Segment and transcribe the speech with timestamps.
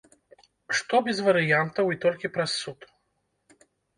[0.77, 2.79] Што без варыянтаў і толькі праз суд?